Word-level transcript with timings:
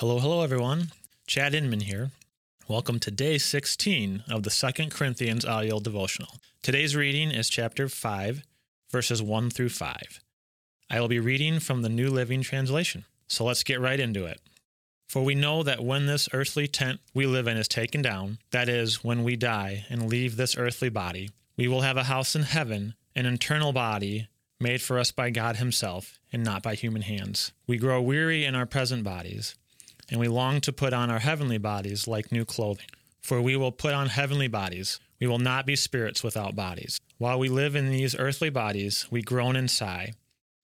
Hello, 0.00 0.18
hello, 0.18 0.42
everyone. 0.42 0.88
Chad 1.26 1.54
Inman 1.54 1.80
here. 1.80 2.10
Welcome 2.68 2.98
to 2.98 3.10
day 3.10 3.38
16 3.38 4.24
of 4.28 4.42
the 4.42 4.50
Second 4.50 4.90
Corinthians 4.90 5.46
audio 5.46 5.80
devotional. 5.80 6.34
Today's 6.60 6.94
reading 6.94 7.30
is 7.30 7.48
chapter 7.48 7.88
5, 7.88 8.42
verses 8.90 9.22
1 9.22 9.48
through 9.48 9.70
5. 9.70 10.20
I 10.90 11.00
will 11.00 11.08
be 11.08 11.18
reading 11.18 11.60
from 11.60 11.80
the 11.80 11.88
New 11.88 12.10
Living 12.10 12.42
Translation. 12.42 13.06
So 13.26 13.46
let's 13.46 13.62
get 13.62 13.80
right 13.80 13.98
into 13.98 14.26
it. 14.26 14.42
For 15.08 15.24
we 15.24 15.34
know 15.34 15.62
that 15.62 15.82
when 15.82 16.04
this 16.04 16.28
earthly 16.30 16.68
tent 16.68 17.00
we 17.14 17.24
live 17.24 17.46
in 17.46 17.56
is 17.56 17.66
taken 17.66 18.02
down, 18.02 18.36
that 18.50 18.68
is, 18.68 19.02
when 19.02 19.24
we 19.24 19.34
die 19.34 19.86
and 19.88 20.10
leave 20.10 20.36
this 20.36 20.58
earthly 20.58 20.90
body, 20.90 21.30
we 21.56 21.68
will 21.68 21.80
have 21.80 21.96
a 21.96 22.04
house 22.04 22.36
in 22.36 22.42
heaven, 22.42 22.96
an 23.14 23.24
eternal 23.24 23.72
body 23.72 24.28
made 24.60 24.82
for 24.82 24.98
us 24.98 25.10
by 25.10 25.30
God 25.30 25.56
Himself 25.56 26.18
and 26.30 26.44
not 26.44 26.62
by 26.62 26.74
human 26.74 27.00
hands. 27.00 27.52
We 27.66 27.78
grow 27.78 28.02
weary 28.02 28.44
in 28.44 28.54
our 28.54 28.66
present 28.66 29.02
bodies 29.02 29.54
and 30.10 30.20
we 30.20 30.28
long 30.28 30.60
to 30.62 30.72
put 30.72 30.92
on 30.92 31.10
our 31.10 31.18
heavenly 31.18 31.58
bodies 31.58 32.06
like 32.06 32.32
new 32.32 32.44
clothing. 32.44 32.86
For 33.22 33.40
we 33.40 33.56
will 33.56 33.72
put 33.72 33.92
on 33.92 34.08
heavenly 34.08 34.48
bodies. 34.48 35.00
We 35.20 35.26
will 35.26 35.38
not 35.38 35.66
be 35.66 35.74
spirits 35.74 36.22
without 36.22 36.54
bodies. 36.54 37.00
While 37.18 37.38
we 37.38 37.48
live 37.48 37.74
in 37.74 37.90
these 37.90 38.16
earthly 38.16 38.50
bodies, 38.50 39.06
we 39.10 39.22
groan 39.22 39.56
and 39.56 39.70
sigh. 39.70 40.12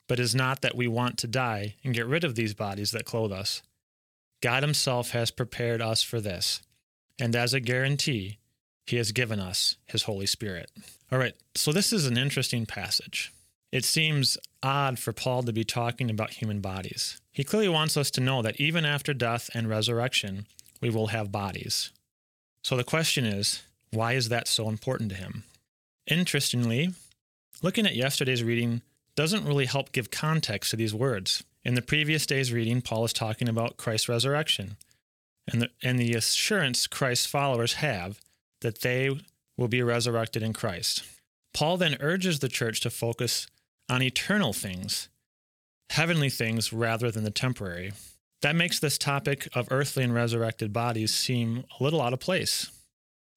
But 0.09 0.21
it 0.21 0.23
is 0.23 0.35
not 0.35 0.63
that 0.63 0.77
we 0.77 0.87
want 0.87 1.19
to 1.19 1.27
die 1.27 1.75
and 1.83 1.95
get 1.95 2.07
rid 2.07 2.23
of 2.23 2.35
these 2.35 2.55
bodies 2.55 2.91
that 2.91 3.05
clothe 3.05 3.33
us. 3.33 3.63
God 4.43 4.63
Himself 4.63 5.11
has 5.11 5.31
prepared 5.31 5.81
us 5.81 6.03
for 6.03 6.21
this, 6.21 6.61
and 7.19 7.35
as 7.35 7.55
a 7.55 7.61
guarantee, 7.61 8.39
He 8.87 8.97
has 8.97 9.13
given 9.13 9.39
us 9.39 9.77
His 9.87 10.03
Holy 10.03 10.27
Spirit. 10.27 10.71
All 11.11 11.19
right, 11.19 11.35
so 11.55 11.73
this 11.73 11.93
is 11.93 12.07
an 12.07 12.19
interesting 12.19 12.67
passage. 12.67 13.33
It 13.71 13.85
seems 13.85 14.37
odd 14.63 14.99
for 14.99 15.13
Paul 15.13 15.43
to 15.43 15.53
be 15.53 15.65
talking 15.65 16.11
about 16.11 16.31
human 16.31 16.61
bodies. 16.61 17.21
He 17.33 17.45
clearly 17.45 17.69
wants 17.69 17.97
us 17.97 18.11
to 18.13 18.21
know 18.21 18.43
that 18.43 18.61
even 18.61 18.85
after 18.85 19.15
death 19.15 19.51
and 19.55 19.69
resurrection, 19.69 20.47
we 20.81 20.91
will 20.91 21.09
have 21.09 21.33
bodies. 21.33 21.91
So 22.63 22.77
the 22.77 22.85
question 22.85 23.25
is, 23.25 23.63
why 23.91 24.13
is 24.13 24.29
that 24.29 24.49
so 24.49 24.69
important 24.69 25.11
to 25.11 25.17
him? 25.17 25.45
Interestingly, 26.07 26.91
looking 27.63 27.87
at 27.87 27.97
yesterday's 27.97 28.45
reading 28.45 28.83
doesn't 29.15 29.45
really 29.45 29.67
help 29.67 29.93
give 29.93 30.11
context 30.11 30.71
to 30.71 30.77
these 30.77 30.95
words. 30.95 31.43
In 31.65 31.75
the 31.75 31.83
previous 31.83 32.27
day's 32.27 32.53
reading, 32.53 32.81
Paul 32.81 33.05
is 33.05 33.13
talking 33.13 33.49
about 33.49 33.77
Christ's 33.77 34.09
resurrection 34.09 34.77
and 35.51 35.63
the, 35.63 35.71
and 35.83 35.99
the 35.99 36.15
assurance 36.15 36.87
Christ's 36.87 37.27
followers 37.27 37.75
have 37.75 38.21
that 38.61 38.81
they 38.81 39.11
will 39.57 39.69
be 39.69 39.83
resurrected 39.83 40.43
in 40.43 40.53
Christ. 40.53 41.05
Paul 41.53 41.77
then 41.77 41.99
urges 42.01 42.39
the 42.39 42.49
church 42.49 42.81
to 42.81 42.91
focus 42.91 43.47
on 43.89 44.03
eternal 44.03 44.53
things, 44.53 45.09
heavenly 45.91 46.31
things 46.31 46.73
rather 46.73 47.11
than 47.11 47.25
the 47.25 47.31
temporary. 47.31 47.93
That 48.43 48.57
makes 48.57 48.81
this 48.81 48.99
topic 48.99 49.49
of 49.55 49.69
earthly 49.71 50.03
and 50.03 50.15
resurrected 50.15 50.73
bodies 50.73 51.15
seem 51.15 51.65
a 51.79 51.83
little 51.83 52.03
out 52.03 52.13
of 52.13 52.21
place. 52.21 52.71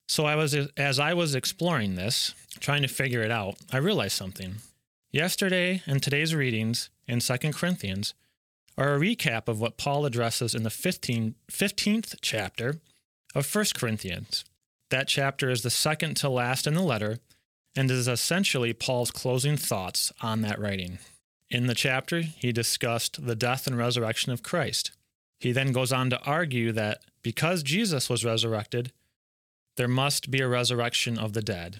So 0.07 0.25
I 0.25 0.35
was 0.35 0.55
as 0.77 0.99
I 0.99 1.13
was 1.13 1.35
exploring 1.35 1.95
this, 1.95 2.33
trying 2.59 2.81
to 2.83 2.87
figure 2.87 3.21
it 3.21 3.31
out, 3.31 3.57
I 3.71 3.77
realized 3.77 4.15
something. 4.15 4.55
Yesterday 5.11 5.81
and 5.85 6.01
today's 6.01 6.35
readings 6.35 6.89
in 7.07 7.19
2 7.19 7.37
Corinthians 7.53 8.13
are 8.77 8.95
a 8.95 8.99
recap 8.99 9.47
of 9.47 9.59
what 9.59 9.77
Paul 9.77 10.05
addresses 10.05 10.53
in 10.53 10.63
the 10.63 10.69
15, 10.69 11.35
15th 11.49 12.15
chapter 12.21 12.81
of 13.33 13.53
1 13.53 13.65
Corinthians. 13.75 14.43
That 14.89 15.07
chapter 15.07 15.49
is 15.49 15.63
the 15.63 15.69
second 15.69 16.15
to 16.17 16.29
last 16.29 16.67
in 16.67 16.73
the 16.73 16.81
letter 16.81 17.19
and 17.75 17.91
is 17.91 18.07
essentially 18.07 18.73
Paul's 18.73 19.11
closing 19.11 19.57
thoughts 19.57 20.11
on 20.21 20.41
that 20.41 20.59
writing. 20.59 20.99
In 21.49 21.67
the 21.67 21.75
chapter, 21.75 22.21
he 22.21 22.51
discussed 22.51 23.25
the 23.25 23.35
death 23.35 23.67
and 23.67 23.77
resurrection 23.77 24.31
of 24.31 24.43
Christ. 24.43 24.91
He 25.39 25.51
then 25.51 25.71
goes 25.71 25.91
on 25.91 26.09
to 26.09 26.21
argue 26.23 26.71
that 26.71 27.01
because 27.21 27.63
Jesus 27.63 28.09
was 28.09 28.25
resurrected, 28.25 28.91
there 29.77 29.87
must 29.87 30.31
be 30.31 30.41
a 30.41 30.47
resurrection 30.47 31.17
of 31.17 31.33
the 31.33 31.41
dead. 31.41 31.79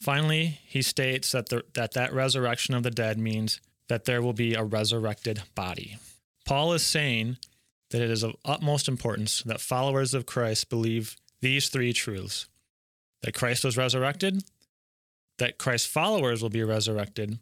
Finally, 0.00 0.60
he 0.66 0.82
states 0.82 1.32
that, 1.32 1.48
the, 1.48 1.62
that 1.74 1.92
that 1.92 2.12
resurrection 2.12 2.74
of 2.74 2.82
the 2.82 2.90
dead 2.90 3.18
means 3.18 3.60
that 3.88 4.04
there 4.04 4.22
will 4.22 4.32
be 4.32 4.54
a 4.54 4.64
resurrected 4.64 5.42
body. 5.54 5.98
Paul 6.44 6.72
is 6.72 6.82
saying 6.82 7.36
that 7.90 8.02
it 8.02 8.10
is 8.10 8.22
of 8.22 8.36
utmost 8.44 8.88
importance 8.88 9.42
that 9.42 9.60
followers 9.60 10.14
of 10.14 10.26
Christ 10.26 10.70
believe 10.70 11.16
these 11.40 11.68
three 11.68 11.92
truths 11.92 12.46
that 13.22 13.34
Christ 13.34 13.64
was 13.64 13.76
resurrected, 13.76 14.42
that 15.38 15.58
Christ's 15.58 15.88
followers 15.88 16.42
will 16.42 16.50
be 16.50 16.62
resurrected, 16.62 17.38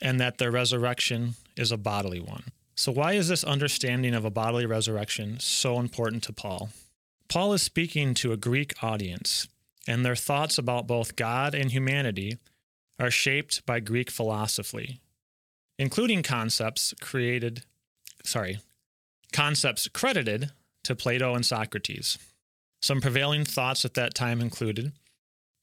and 0.00 0.20
that 0.20 0.38
their 0.38 0.50
resurrection 0.50 1.34
is 1.56 1.72
a 1.72 1.76
bodily 1.76 2.20
one. 2.20 2.44
So, 2.74 2.92
why 2.92 3.14
is 3.14 3.28
this 3.28 3.42
understanding 3.42 4.14
of 4.14 4.24
a 4.24 4.30
bodily 4.30 4.66
resurrection 4.66 5.40
so 5.40 5.80
important 5.80 6.22
to 6.24 6.32
Paul? 6.32 6.70
Paul 7.28 7.52
is 7.52 7.62
speaking 7.62 8.14
to 8.14 8.32
a 8.32 8.36
Greek 8.36 8.82
audience, 8.82 9.48
and 9.86 10.04
their 10.04 10.16
thoughts 10.16 10.58
about 10.58 10.86
both 10.86 11.16
God 11.16 11.54
and 11.54 11.72
humanity 11.72 12.38
are 12.98 13.10
shaped 13.10 13.66
by 13.66 13.80
Greek 13.80 14.10
philosophy, 14.10 15.00
including 15.78 16.22
concepts 16.22 16.94
created, 17.00 17.64
sorry, 18.24 18.60
concepts 19.32 19.88
credited 19.88 20.50
to 20.84 20.96
Plato 20.96 21.34
and 21.34 21.44
Socrates. 21.44 22.16
Some 22.80 23.00
prevailing 23.00 23.44
thoughts 23.44 23.84
at 23.84 23.94
that 23.94 24.14
time 24.14 24.40
included 24.40 24.92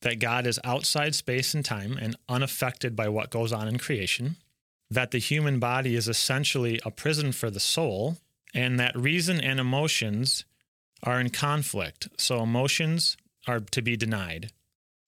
that 0.05 0.19
God 0.19 0.45
is 0.45 0.59
outside 0.63 1.15
space 1.15 1.55
and 1.55 1.65
time 1.65 1.97
and 1.99 2.15
unaffected 2.29 2.95
by 2.95 3.09
what 3.09 3.31
goes 3.31 3.51
on 3.51 3.67
in 3.67 3.79
creation, 3.79 4.35
that 4.87 5.09
the 5.09 5.17
human 5.17 5.57
body 5.57 5.95
is 5.95 6.07
essentially 6.07 6.79
a 6.85 6.91
prison 6.91 7.31
for 7.31 7.49
the 7.49 7.59
soul, 7.59 8.17
and 8.53 8.79
that 8.79 8.95
reason 8.95 9.41
and 9.41 9.59
emotions 9.59 10.45
are 11.01 11.19
in 11.19 11.31
conflict. 11.31 12.07
So 12.19 12.43
emotions 12.43 13.17
are 13.47 13.59
to 13.59 13.81
be 13.81 13.97
denied. 13.97 14.51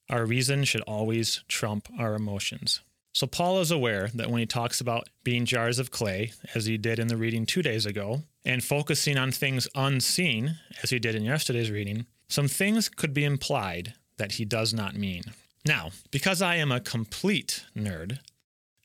Our 0.10 0.26
reason 0.26 0.64
should 0.64 0.82
always 0.82 1.44
trump 1.48 1.88
our 2.00 2.16
emotions. 2.16 2.82
So 3.14 3.28
Paul 3.28 3.60
is 3.60 3.70
aware 3.70 4.10
that 4.16 4.32
when 4.32 4.40
he 4.40 4.48
talks 4.48 4.82
about 4.82 5.10
being 5.24 5.46
jars 5.46 5.78
of 5.78 5.92
clay, 5.92 6.32
as 6.56 6.66
he 6.66 6.80
did 6.80 6.98
in 6.98 7.08
the 7.08 7.18
reading 7.18 7.46
two 7.46 7.62
days 7.62 7.86
ago, 7.86 8.24
and 8.44 8.64
focusing 8.64 9.16
on 9.16 9.32
things 9.32 9.68
unseen, 9.76 10.56
as 10.82 10.90
he 10.90 10.98
did 10.98 11.14
in 11.14 11.24
yesterday's 11.24 11.70
reading, 11.70 12.08
some 12.28 12.48
things 12.48 12.90
could 12.90 13.14
be 13.14 13.26
implied 13.26 13.94
that 14.18 14.34
he 14.34 14.46
does 14.46 14.74
not 14.74 14.96
mean. 14.96 15.24
Now, 15.66 15.92
because 16.12 16.42
I 16.42 16.56
am 16.56 16.72
a 16.72 16.80
complete 16.80 17.66
nerd, 17.76 18.20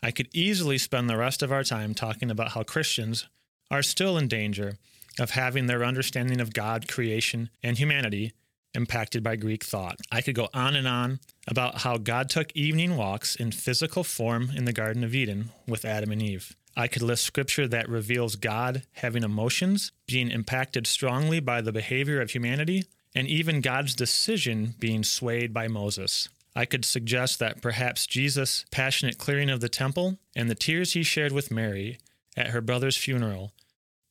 I 0.02 0.10
could 0.10 0.28
easily 0.32 0.78
spend 0.78 1.08
the 1.08 1.16
rest 1.16 1.42
of 1.42 1.52
our 1.52 1.64
time 1.64 1.94
talking 1.94 2.30
about 2.30 2.52
how 2.52 2.64
Christians 2.64 3.28
are 3.70 3.82
still 3.82 4.18
in 4.18 4.28
danger 4.28 4.78
of 5.18 5.30
having 5.30 5.66
their 5.66 5.84
understanding 5.84 6.40
of 6.40 6.52
God, 6.52 6.88
creation, 6.88 7.50
and 7.62 7.78
humanity 7.78 8.32
impacted 8.74 9.22
by 9.22 9.36
Greek 9.36 9.64
thought. 9.64 9.98
I 10.10 10.22
could 10.22 10.34
go 10.34 10.48
on 10.54 10.74
and 10.74 10.88
on 10.88 11.20
about 11.46 11.82
how 11.82 11.98
God 11.98 12.30
took 12.30 12.50
evening 12.52 12.96
walks 12.96 13.36
in 13.36 13.52
physical 13.52 14.02
form 14.02 14.50
in 14.54 14.64
the 14.64 14.72
Garden 14.72 15.04
of 15.04 15.14
Eden 15.14 15.50
with 15.66 15.84
Adam 15.84 16.10
and 16.10 16.22
Eve. 16.22 16.56
I 16.76 16.88
could 16.88 17.02
list 17.02 17.24
scripture 17.24 17.68
that 17.68 17.88
reveals 17.88 18.36
God 18.36 18.84
having 18.92 19.22
emotions, 19.22 19.92
being 20.06 20.30
impacted 20.30 20.86
strongly 20.86 21.38
by 21.38 21.60
the 21.60 21.72
behavior 21.72 22.20
of 22.20 22.30
humanity, 22.30 22.84
and 23.14 23.26
even 23.28 23.60
God's 23.60 23.94
decision 23.94 24.74
being 24.78 25.04
swayed 25.04 25.52
by 25.52 25.68
Moses. 25.68 26.28
I 26.54 26.64
could 26.64 26.84
suggest 26.84 27.38
that 27.38 27.62
perhaps 27.62 28.06
Jesus' 28.06 28.64
passionate 28.70 29.18
clearing 29.18 29.50
of 29.50 29.60
the 29.60 29.68
temple 29.68 30.18
and 30.36 30.50
the 30.50 30.54
tears 30.54 30.92
he 30.92 31.02
shared 31.02 31.32
with 31.32 31.50
Mary 31.50 31.98
at 32.36 32.48
her 32.48 32.60
brother's 32.60 32.96
funeral 32.96 33.52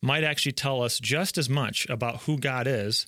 might 0.01 0.23
actually 0.23 0.51
tell 0.51 0.81
us 0.81 0.99
just 0.99 1.37
as 1.37 1.49
much 1.49 1.87
about 1.89 2.23
who 2.23 2.37
God 2.37 2.67
is 2.67 3.05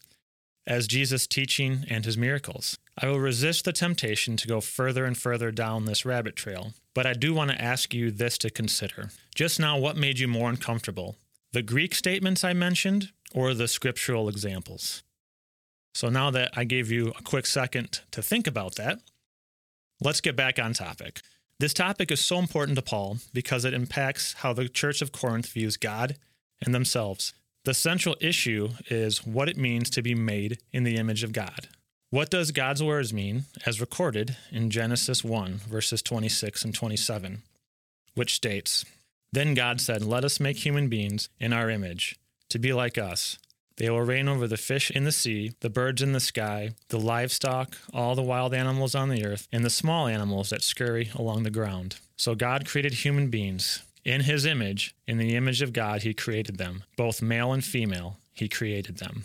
as 0.65 0.87
Jesus' 0.87 1.27
teaching 1.27 1.85
and 1.89 2.05
his 2.05 2.17
miracles. 2.17 2.77
I 2.97 3.07
will 3.07 3.19
resist 3.19 3.65
the 3.65 3.73
temptation 3.73 4.37
to 4.37 4.47
go 4.47 4.61
further 4.61 5.05
and 5.05 5.17
further 5.17 5.51
down 5.51 5.85
this 5.85 6.05
rabbit 6.05 6.35
trail, 6.35 6.73
but 6.93 7.07
I 7.07 7.13
do 7.13 7.33
want 7.33 7.51
to 7.51 7.61
ask 7.61 7.93
you 7.93 8.11
this 8.11 8.37
to 8.39 8.49
consider. 8.49 9.09
Just 9.33 9.59
now, 9.59 9.77
what 9.77 9.97
made 9.97 10.19
you 10.19 10.27
more 10.27 10.49
uncomfortable? 10.49 11.17
The 11.51 11.63
Greek 11.63 11.95
statements 11.95 12.43
I 12.43 12.53
mentioned 12.53 13.11
or 13.33 13.53
the 13.53 13.67
scriptural 13.67 14.29
examples? 14.29 15.03
So 15.93 16.09
now 16.09 16.31
that 16.31 16.51
I 16.55 16.63
gave 16.63 16.91
you 16.91 17.13
a 17.17 17.21
quick 17.21 17.45
second 17.45 18.01
to 18.11 18.21
think 18.21 18.47
about 18.47 18.75
that, 18.75 18.99
let's 20.01 20.21
get 20.21 20.35
back 20.35 20.57
on 20.57 20.73
topic. 20.73 21.21
This 21.59 21.73
topic 21.73 22.11
is 22.11 22.19
so 22.19 22.39
important 22.39 22.75
to 22.77 22.81
Paul 22.81 23.17
because 23.31 23.63
it 23.63 23.73
impacts 23.73 24.33
how 24.33 24.53
the 24.53 24.67
church 24.67 25.01
of 25.01 25.11
Corinth 25.11 25.47
views 25.51 25.77
God 25.77 26.17
and 26.65 26.73
themselves. 26.73 27.33
The 27.63 27.73
central 27.73 28.15
issue 28.19 28.69
is 28.89 29.25
what 29.25 29.47
it 29.47 29.55
means 29.55 29.89
to 29.91 30.01
be 30.01 30.15
made 30.15 30.57
in 30.71 30.83
the 30.83 30.97
image 30.97 31.23
of 31.23 31.31
God. 31.31 31.67
What 32.09 32.29
does 32.29 32.51
God's 32.51 32.83
words 32.83 33.13
mean 33.13 33.45
as 33.65 33.79
recorded 33.79 34.35
in 34.51 34.69
Genesis 34.69 35.23
1, 35.23 35.61
verses 35.67 36.01
26 36.01 36.65
and 36.65 36.75
27, 36.75 37.43
which 38.13 38.35
states, 38.35 38.83
Then 39.31 39.53
God 39.53 39.79
said, 39.79 40.03
Let 40.03 40.25
us 40.25 40.39
make 40.39 40.57
human 40.57 40.89
beings 40.89 41.29
in 41.39 41.53
our 41.53 41.69
image, 41.69 42.19
to 42.49 42.59
be 42.59 42.73
like 42.73 42.97
us 42.97 43.37
they 43.77 43.89
will 43.89 44.01
reign 44.01 44.27
over 44.27 44.47
the 44.47 44.57
fish 44.57 44.91
in 44.91 45.03
the 45.03 45.11
sea, 45.11 45.53
the 45.61 45.69
birds 45.69 46.01
in 46.01 46.11
the 46.11 46.19
sky, 46.19 46.71
the 46.89 46.99
livestock, 46.99 47.77
all 47.93 48.15
the 48.15 48.21
wild 48.21 48.53
animals 48.53 48.93
on 48.95 49.09
the 49.09 49.25
earth, 49.25 49.47
and 49.51 49.65
the 49.65 49.69
small 49.69 50.07
animals 50.07 50.49
that 50.49 50.61
scurry 50.61 51.09
along 51.15 51.43
the 51.43 51.49
ground. 51.49 51.97
So 52.15 52.35
God 52.35 52.65
created 52.67 52.93
human 52.93 53.29
beings 53.29 53.83
In 54.05 54.21
his 54.21 54.45
image, 54.45 54.95
in 55.07 55.17
the 55.17 55.35
image 55.35 55.61
of 55.61 55.71
God, 55.71 56.01
he 56.01 56.13
created 56.13 56.57
them. 56.57 56.83
Both 56.97 57.21
male 57.21 57.53
and 57.53 57.63
female, 57.63 58.17
he 58.33 58.49
created 58.49 58.97
them. 58.97 59.23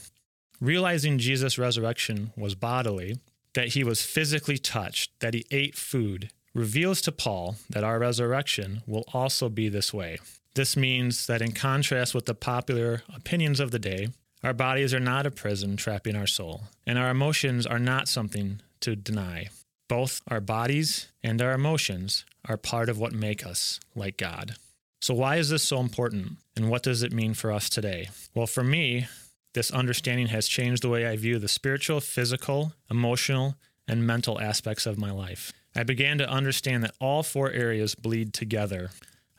Realizing 0.60 1.18
Jesus' 1.18 1.58
resurrection 1.58 2.32
was 2.36 2.54
bodily, 2.54 3.18
that 3.54 3.68
he 3.68 3.82
was 3.82 4.02
physically 4.02 4.58
touched, 4.58 5.18
that 5.20 5.34
he 5.34 5.44
ate 5.50 5.74
food, 5.74 6.30
reveals 6.54 7.00
to 7.02 7.12
Paul 7.12 7.56
that 7.68 7.82
our 7.82 7.98
resurrection 7.98 8.82
will 8.86 9.04
also 9.12 9.48
be 9.48 9.68
this 9.68 9.92
way. 9.92 10.18
This 10.54 10.76
means 10.76 11.26
that, 11.26 11.42
in 11.42 11.52
contrast 11.52 12.14
with 12.14 12.26
the 12.26 12.34
popular 12.34 13.02
opinions 13.14 13.60
of 13.60 13.70
the 13.70 13.78
day, 13.78 14.08
our 14.42 14.52
bodies 14.52 14.94
are 14.94 15.00
not 15.00 15.26
a 15.26 15.30
prison 15.30 15.76
trapping 15.76 16.14
our 16.16 16.26
soul, 16.26 16.62
and 16.86 16.98
our 16.98 17.10
emotions 17.10 17.66
are 17.66 17.78
not 17.78 18.08
something 18.08 18.60
to 18.80 18.94
deny. 18.94 19.48
Both 19.88 20.20
our 20.28 20.40
bodies 20.40 21.08
and 21.22 21.40
our 21.42 21.52
emotions 21.52 22.24
are 22.48 22.56
part 22.56 22.88
of 22.88 22.98
what 22.98 23.12
make 23.12 23.44
us 23.44 23.80
like 23.94 24.16
God. 24.16 24.54
So, 25.00 25.14
why 25.14 25.36
is 25.36 25.48
this 25.48 25.62
so 25.62 25.80
important, 25.80 26.38
and 26.56 26.70
what 26.70 26.82
does 26.82 27.02
it 27.02 27.12
mean 27.12 27.34
for 27.34 27.52
us 27.52 27.68
today? 27.68 28.10
Well, 28.34 28.46
for 28.46 28.64
me, 28.64 29.06
this 29.54 29.70
understanding 29.70 30.28
has 30.28 30.46
changed 30.46 30.82
the 30.82 30.88
way 30.88 31.06
I 31.06 31.16
view 31.16 31.38
the 31.38 31.48
spiritual, 31.48 32.00
physical, 32.00 32.74
emotional, 32.90 33.56
and 33.88 34.06
mental 34.06 34.40
aspects 34.40 34.86
of 34.86 34.98
my 34.98 35.10
life. 35.10 35.52
I 35.74 35.82
began 35.82 36.18
to 36.18 36.28
understand 36.28 36.84
that 36.84 36.94
all 37.00 37.22
four 37.22 37.50
areas 37.50 37.94
bleed 37.94 38.34
together. 38.34 38.90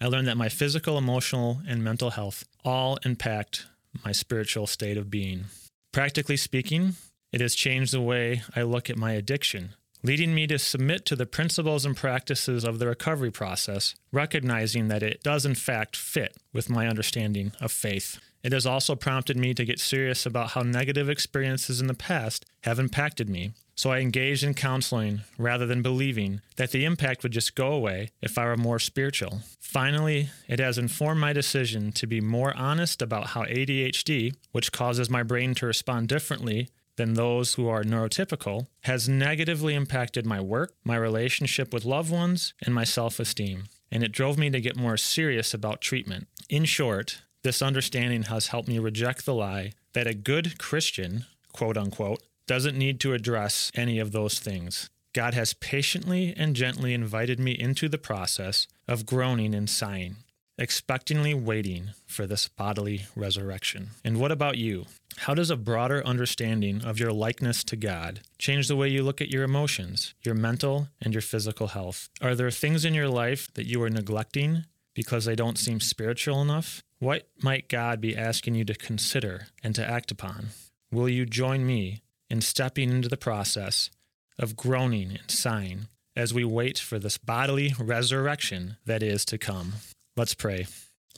I 0.01 0.07
learned 0.07 0.27
that 0.27 0.37
my 0.37 0.49
physical, 0.49 0.97
emotional, 0.97 1.61
and 1.67 1.83
mental 1.83 2.11
health 2.11 2.45
all 2.63 2.97
impact 3.05 3.65
my 4.05 4.11
spiritual 4.11 4.67
state 4.67 4.97
of 4.97 5.09
being. 5.09 5.45
Practically 5.91 6.37
speaking, 6.37 6.95
it 7.31 7.41
has 7.41 7.55
changed 7.55 7.93
the 7.93 8.01
way 8.01 8.43
I 8.55 8.61
look 8.63 8.89
at 8.89 8.97
my 8.97 9.13
addiction, 9.13 9.75
leading 10.03 10.33
me 10.33 10.47
to 10.47 10.59
submit 10.59 11.05
to 11.07 11.15
the 11.15 11.25
principles 11.25 11.85
and 11.85 11.95
practices 11.95 12.63
of 12.63 12.79
the 12.79 12.87
recovery 12.87 13.31
process, 13.31 13.95
recognizing 14.11 14.87
that 14.87 15.03
it 15.03 15.23
does 15.23 15.45
in 15.45 15.55
fact 15.55 15.95
fit 15.95 16.37
with 16.53 16.69
my 16.69 16.87
understanding 16.87 17.51
of 17.61 17.71
faith. 17.71 18.19
It 18.43 18.53
has 18.53 18.65
also 18.65 18.95
prompted 18.95 19.37
me 19.37 19.53
to 19.53 19.65
get 19.65 19.79
serious 19.79 20.25
about 20.25 20.51
how 20.51 20.61
negative 20.61 21.09
experiences 21.09 21.81
in 21.81 21.87
the 21.87 21.93
past 21.93 22.45
have 22.63 22.79
impacted 22.79 23.29
me. 23.29 23.51
So 23.79 23.91
I 23.91 23.99
engaged 23.99 24.43
in 24.43 24.55
counseling 24.55 25.21
rather 25.37 25.65
than 25.65 25.81
believing 25.81 26.41
that 26.57 26.71
the 26.71 26.83
impact 26.83 27.23
would 27.23 27.31
just 27.31 27.55
go 27.55 27.71
away 27.71 28.09
if 28.21 28.37
I 28.37 28.43
were 28.43 28.57
more 28.57 28.77
spiritual. 28.77 29.39
Finally, 29.61 30.31
it 30.49 30.59
has 30.59 30.77
informed 30.77 31.21
my 31.21 31.31
decision 31.31 31.93
to 31.93 32.05
be 32.05 32.19
more 32.19 32.53
honest 32.57 33.01
about 33.01 33.27
how 33.27 33.45
ADHD, 33.45 34.35
which 34.51 34.73
causes 34.73 35.09
my 35.09 35.23
brain 35.23 35.55
to 35.55 35.65
respond 35.65 36.09
differently 36.09 36.67
than 36.97 37.13
those 37.13 37.53
who 37.53 37.69
are 37.69 37.85
neurotypical, 37.85 38.67
has 38.81 39.07
negatively 39.07 39.75
impacted 39.75 40.25
my 40.25 40.41
work, 40.41 40.73
my 40.83 40.97
relationship 40.97 41.73
with 41.73 41.85
loved 41.85 42.11
ones, 42.11 42.53
and 42.61 42.75
my 42.75 42.83
self 42.83 43.17
esteem. 43.17 43.69
And 43.93 44.03
it 44.03 44.11
drove 44.11 44.37
me 44.37 44.49
to 44.49 44.59
get 44.59 44.75
more 44.75 44.97
serious 44.97 45.53
about 45.53 45.79
treatment. 45.79 46.27
In 46.49 46.65
short, 46.65 47.21
this 47.43 47.61
understanding 47.61 48.23
has 48.23 48.47
helped 48.47 48.67
me 48.67 48.77
reject 48.77 49.25
the 49.25 49.33
lie 49.33 49.71
that 49.93 50.05
a 50.05 50.13
good 50.13 50.57
Christian, 50.59 51.27
quote 51.53 51.77
unquote, 51.77 52.21
doesn't 52.49 52.75
need 52.75 52.99
to 52.99 53.13
address 53.13 53.71
any 53.75 53.99
of 53.99 54.11
those 54.11 54.39
things. 54.39 54.89
God 55.13 55.35
has 55.35 55.53
patiently 55.53 56.33
and 56.35 56.55
gently 56.55 56.95
invited 56.95 57.39
me 57.39 57.51
into 57.51 57.87
the 57.87 57.99
process 57.99 58.67
of 58.87 59.05
groaning 59.05 59.53
and 59.53 59.69
sighing, 59.69 60.15
expectingly 60.59 61.39
waiting 61.39 61.91
for 62.07 62.25
this 62.25 62.47
bodily 62.47 63.05
resurrection. 63.15 63.91
And 64.03 64.19
what 64.19 64.31
about 64.31 64.57
you? 64.57 64.87
How 65.17 65.35
does 65.35 65.51
a 65.51 65.55
broader 65.55 66.03
understanding 66.03 66.83
of 66.83 66.99
your 66.99 67.11
likeness 67.11 67.63
to 67.65 67.75
God 67.75 68.21
change 68.39 68.67
the 68.67 68.75
way 68.75 68.87
you 68.87 69.03
look 69.03 69.21
at 69.21 69.29
your 69.29 69.43
emotions, 69.43 70.15
your 70.23 70.33
mental, 70.33 70.87
and 70.99 71.13
your 71.13 71.21
physical 71.21 71.67
health? 71.67 72.09
Are 72.19 72.33
there 72.33 72.49
things 72.49 72.83
in 72.83 72.95
your 72.95 73.09
life 73.09 73.53
that 73.53 73.67
you 73.67 73.79
are 73.83 73.91
neglecting 73.91 74.65
because 74.95 75.25
they 75.25 75.35
don't 75.35 75.59
seem 75.59 75.79
spiritual 75.79 76.41
enough? 76.41 76.81
What 76.97 77.27
might 77.43 77.69
God 77.69 78.01
be 78.01 78.17
asking 78.17 78.55
you 78.55 78.65
to 78.65 78.73
consider 78.73 79.49
and 79.63 79.75
to 79.75 79.87
act 79.87 80.09
upon? 80.09 80.47
Will 80.91 81.07
you 81.07 81.27
join 81.27 81.67
me 81.67 82.01
in 82.29 82.41
stepping 82.41 82.89
into 82.89 83.09
the 83.09 83.17
process 83.17 83.89
of 84.37 84.55
groaning 84.55 85.11
and 85.11 85.29
sighing 85.29 85.87
as 86.15 86.33
we 86.33 86.43
wait 86.43 86.77
for 86.77 86.99
this 86.99 87.17
bodily 87.17 87.73
resurrection 87.79 88.77
that 88.85 89.03
is 89.03 89.25
to 89.25 89.37
come? 89.37 89.73
Let's 90.15 90.33
pray. 90.33 90.67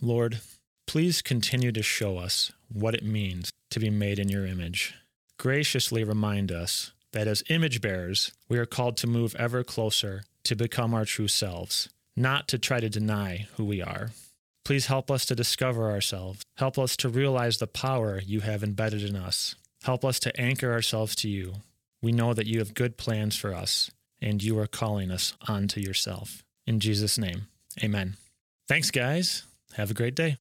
Lord, 0.02 0.40
please 0.88 1.22
continue 1.22 1.72
to 1.72 1.84
show 1.84 2.18
us 2.18 2.52
what 2.72 2.96
it 2.96 3.04
means 3.04 3.52
to 3.72 3.80
be 3.80 3.90
made 3.90 4.20
in 4.20 4.30
your 4.30 4.46
image. 4.46 4.94
Graciously 5.38 6.04
remind 6.04 6.52
us 6.52 6.92
that 7.14 7.28
as 7.28 7.44
image 7.50 7.82
bearers, 7.82 8.32
we 8.48 8.58
are 8.58 8.66
called 8.66 8.98
to 8.98 9.08
move 9.08 9.36
ever 9.38 9.64
closer 9.64 10.24
to 10.44 10.56
become 10.56 10.94
our 10.94 11.06
true 11.06 11.28
selves, 11.28 11.90
not 12.16 12.48
to 12.48 12.58
try 12.58 12.80
to 12.80 12.90
deny 12.90 13.48
who 13.56 13.66
we 13.66 13.82
are. 13.82 14.12
Please 14.64 14.86
help 14.86 15.10
us 15.10 15.26
to 15.26 15.36
discover 15.36 15.90
ourselves. 15.90 16.44
Help 16.58 16.78
us 16.78 16.96
to 16.98 17.10
realize 17.10 17.58
the 17.58 17.68
power 17.68 18.22
you 18.24 18.42
have 18.42 18.64
embedded 18.64 19.04
in 19.04 19.16
us. 19.16 19.56
Help 19.84 20.06
us 20.06 20.20
to 20.20 20.40
anchor 20.40 20.72
ourselves 20.72 21.16
to 21.18 21.30
you. 21.30 21.54
We 22.02 22.12
know 22.12 22.34
that 22.34 22.48
you 22.48 22.60
have 22.60 22.74
good 22.74 22.98
plans 22.98 23.36
for 23.36 23.54
us, 23.54 23.90
and 24.22 24.42
you 24.42 24.58
are 24.60 24.68
calling 24.68 25.10
us 25.12 25.34
onto 25.48 25.80
yourself. 25.80 26.44
In 26.68 26.80
Jesus' 26.80 27.18
name, 27.18 27.48
amen. 27.84 28.16
Thanks, 28.68 28.92
guys. 28.92 29.44
Have 29.74 29.92
a 29.92 29.96
great 29.96 30.16
day. 30.16 30.38